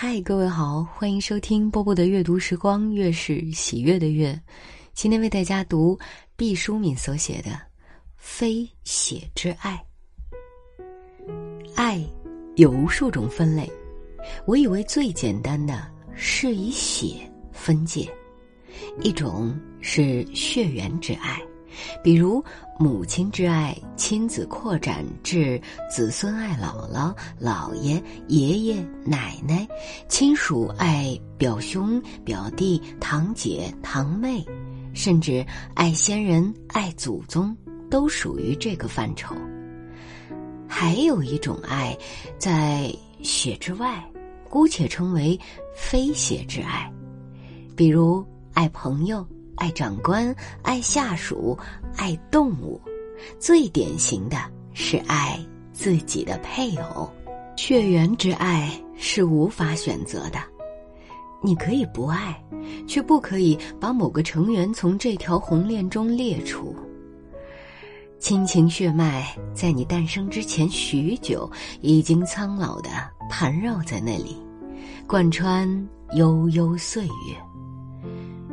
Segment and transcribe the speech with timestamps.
[0.00, 4.40] 嗨，各位好，欢迎收听波波的阅读时光，月是喜悦的月。
[4.94, 5.98] 今天为大家读
[6.36, 7.50] 毕淑敏所写的
[8.16, 9.84] 《非写之爱》。
[11.74, 12.00] 爱
[12.54, 13.68] 有无数种分类，
[14.46, 18.08] 我以为最简单的是以血分界，
[19.02, 21.42] 一种是血缘之爱。
[22.02, 22.44] 比如
[22.78, 25.60] 母亲之爱，亲子扩展至
[25.90, 29.66] 子孙爱姥姥、姥爷、爷爷、奶奶；
[30.08, 34.44] 亲属爱表兄、表弟、堂姐、堂妹，
[34.94, 37.56] 甚至爱先人、爱祖宗，
[37.90, 39.34] 都属于这个范畴。
[40.68, 41.96] 还有一种爱，
[42.38, 44.04] 在血之外，
[44.48, 45.38] 姑且称为
[45.74, 46.92] 非血之爱，
[47.74, 49.26] 比如爱朋友。
[49.58, 51.58] 爱长官，爱下属，
[51.96, 52.80] 爱动物，
[53.38, 54.36] 最典型的
[54.72, 55.38] 是爱
[55.72, 57.10] 自己的配偶。
[57.56, 60.38] 血缘之爱是无法选择的，
[61.42, 62.40] 你可以不爱，
[62.86, 66.74] 却不可以把某个成员从这条红链中列出。
[68.20, 72.90] 亲情血脉在你诞生之前许久，已经苍老的
[73.28, 74.36] 盘绕在那里，
[75.06, 75.68] 贯穿
[76.14, 77.36] 悠悠岁月。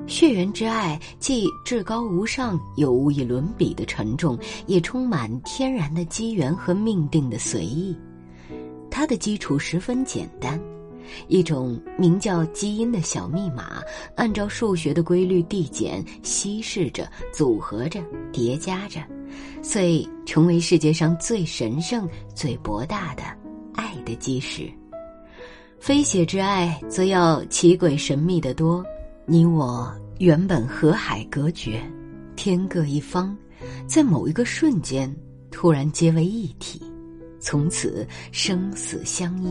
[0.07, 7.95] 血缘之爱既至高无上，又无以伦比的沉重，也充满天然的机缘和命定的随意。
[8.89, 10.59] 它的基础十分简单，
[11.27, 13.81] 一种名叫基因的小密码，
[14.15, 17.99] 按照数学的规律递减、稀释着、组合着、
[18.31, 19.01] 叠加着，
[19.61, 23.23] 遂成为世界上最神圣、最博大的
[23.73, 24.71] 爱的基石。
[25.79, 28.85] 非血之爱则要奇诡神秘的多。
[29.27, 31.81] 你我原本河海隔绝，
[32.35, 33.35] 天各一方，
[33.87, 35.11] 在某一个瞬间
[35.49, 36.79] 突然结为一体，
[37.39, 39.47] 从此生死相依，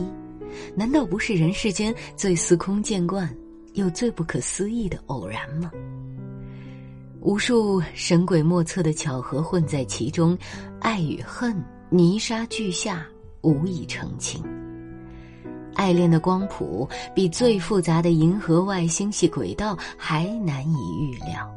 [0.75, 3.29] 难道不是人世间最司空见惯
[3.73, 5.69] 又最不可思议的偶然吗？
[7.19, 10.37] 无数神鬼莫测的巧合混在其中，
[10.79, 11.53] 爱与恨
[11.89, 13.05] 泥沙俱下，
[13.41, 14.41] 无以成情。
[15.75, 21.49] 爱恋的光谱比最复杂的银河外星系轨道还难以预料。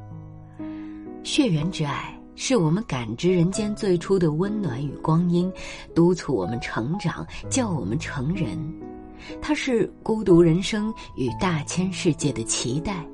[1.24, 5.50] 血缘之爱是我们感知人间最初的温暖与光阴，
[5.94, 8.58] 督促我们成长，叫我们成人。
[9.42, 13.04] 它是孤独人生与大千世界的期待。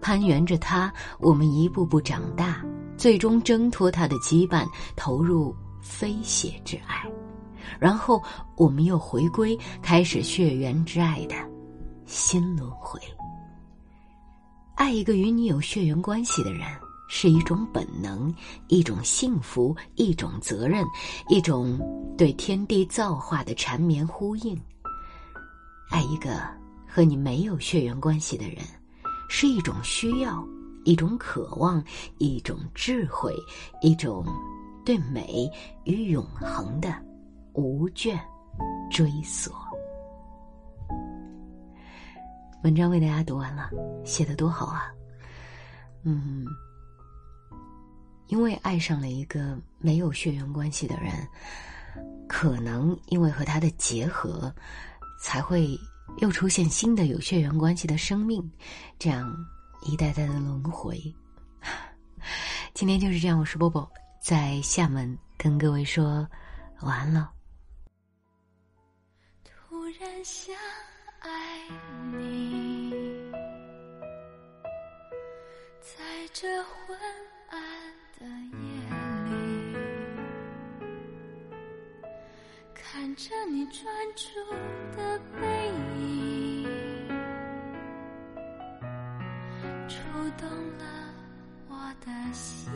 [0.00, 2.62] 攀援着它，我们一步步长大，
[2.96, 7.10] 最终挣脱它的羁绊，投入非血之爱。
[7.78, 8.22] 然后
[8.56, 11.34] 我们又回归，开始血缘之爱的
[12.06, 13.00] 新轮回。
[14.74, 16.62] 爱一个与你有血缘关系的人，
[17.08, 18.34] 是一种本能，
[18.68, 20.84] 一种幸福，一种责任，
[21.28, 21.78] 一种
[22.18, 24.60] 对天地造化的缠绵呼应。
[25.90, 26.40] 爱一个
[26.88, 28.58] 和你没有血缘关系的人，
[29.28, 30.44] 是一种需要，
[30.84, 31.82] 一种渴望，
[32.18, 33.32] 一种智慧，
[33.80, 34.26] 一种
[34.84, 35.48] 对美
[35.84, 36.94] 与永恒的。
[37.54, 38.18] 无倦
[38.90, 39.54] 追索。
[42.64, 43.70] 文章为大家读完了，
[44.04, 44.92] 写的多好啊！
[46.02, 46.44] 嗯，
[48.26, 51.12] 因为爱上了一个没有血缘关系的人，
[52.26, 54.52] 可能因为和他的结合，
[55.20, 55.78] 才会
[56.18, 58.50] 又出现新的有血缘关系的生命，
[58.98, 59.32] 这样
[59.82, 61.00] 一代代的轮回。
[62.74, 63.88] 今天就是这样，我是波波，
[64.20, 66.26] 在厦门跟各位说
[66.80, 67.33] 晚安了。
[70.00, 70.54] 然想
[71.20, 71.30] 爱
[72.12, 72.92] 你，
[75.80, 76.98] 在这昏
[77.48, 77.60] 暗
[78.18, 78.26] 的
[78.58, 78.64] 夜
[79.24, 79.30] 里，
[82.74, 84.24] 看着你专注
[84.96, 85.46] 的背
[86.00, 87.08] 影，
[89.88, 89.96] 触
[90.36, 91.14] 动了
[91.68, 91.72] 我
[92.04, 92.72] 的心，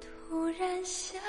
[0.00, 1.20] 突然想。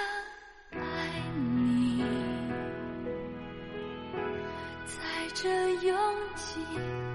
[5.42, 5.48] 这
[5.88, 5.96] 拥
[6.36, 6.60] 挤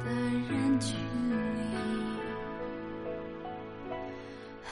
[0.03, 0.11] 的
[0.49, 0.97] 人群
[1.29, 1.61] 里，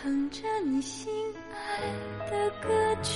[0.02, 1.12] 哼着你心
[1.52, 1.82] 爱
[2.30, 3.12] 的歌曲，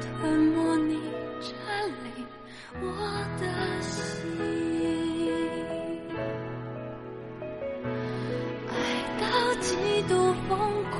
[0.00, 0.98] 吞没你
[1.38, 1.52] 占
[2.16, 2.26] 领
[2.80, 2.86] 我
[3.38, 3.42] 的
[3.82, 4.24] 心，
[8.70, 8.72] 爱
[9.20, 9.28] 到
[9.60, 9.68] 极
[10.08, 10.14] 度
[10.48, 10.48] 疯
[10.90, 10.94] 狂，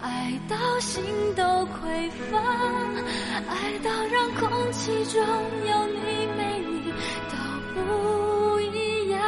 [0.00, 1.02] 爱到心
[1.34, 2.38] 都匮乏
[3.48, 6.92] 爱到让空气中有你没你
[7.28, 7.36] 都
[7.74, 9.18] 不一样。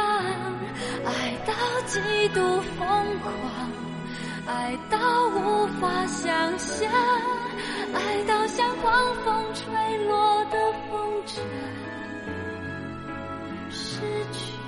[1.05, 1.53] 爱到
[1.87, 2.87] 极度疯
[3.19, 3.69] 狂
[4.47, 6.89] 爱到无法想象
[7.93, 11.39] 爱到像狂风吹落的风筝
[13.69, 13.99] 失
[14.31, 14.60] 去。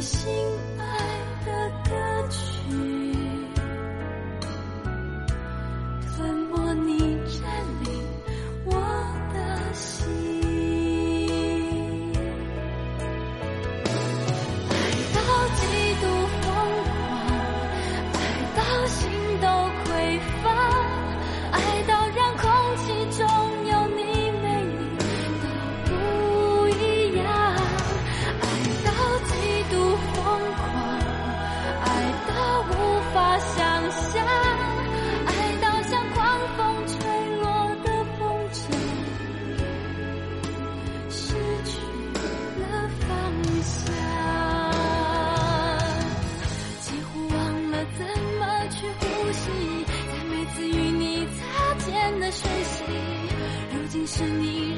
[0.00, 0.79] 心。
[54.12, 54.69] 是你